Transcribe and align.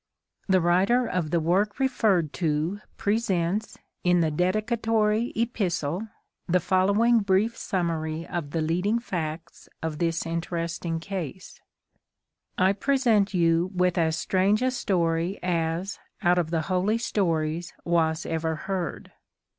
"^ 0.49 0.51
The 0.51 0.59
writer 0.59 1.05
of 1.05 1.29
the 1.29 1.39
work 1.39 1.77
referred 1.79 2.33
to 2.33 2.79
presents, 2.97 3.77
in 4.03 4.19
the 4.21 4.31
dedi 4.31 4.63
catory 4.63 5.31
epistle, 5.37 6.07
the 6.47 6.59
following 6.59 7.19
brief 7.19 7.55
summary 7.55 8.25
of 8.25 8.49
the 8.49 8.61
leading 8.61 8.97
facts 8.97 9.69
of 9.83 9.99
this 9.99 10.25
interesting 10.25 10.99
case:—" 10.99 11.61
I 12.57 12.73
present 12.73 13.35
you 13.35 13.69
with 13.75 13.95
as 13.99 14.15
strange 14.17 14.63
a 14.63 14.71
story 14.71 15.37
as, 15.43 15.99
out 16.23 16.39
of 16.39 16.49
the 16.49 16.61
holy 16.61 16.97
stories, 16.97 17.71
was 17.85 18.25
ever 18.25 18.55
heard. 18.55 19.11